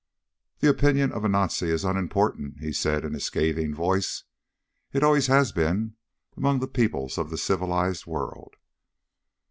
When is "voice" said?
3.75-4.23